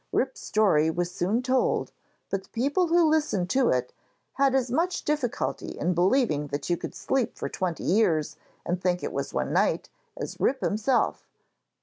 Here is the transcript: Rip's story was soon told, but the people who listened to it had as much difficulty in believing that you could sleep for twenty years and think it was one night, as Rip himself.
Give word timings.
Rip's 0.11 0.41
story 0.41 0.89
was 0.89 1.11
soon 1.11 1.43
told, 1.43 1.91
but 2.31 2.45
the 2.45 2.49
people 2.49 2.87
who 2.87 3.07
listened 3.07 3.51
to 3.51 3.69
it 3.69 3.93
had 4.33 4.55
as 4.55 4.71
much 4.71 5.03
difficulty 5.05 5.77
in 5.77 5.93
believing 5.93 6.47
that 6.47 6.71
you 6.71 6.75
could 6.75 6.95
sleep 6.95 7.37
for 7.37 7.49
twenty 7.49 7.83
years 7.83 8.35
and 8.65 8.81
think 8.81 9.03
it 9.03 9.13
was 9.13 9.31
one 9.31 9.53
night, 9.53 9.89
as 10.17 10.39
Rip 10.39 10.61
himself. 10.61 11.27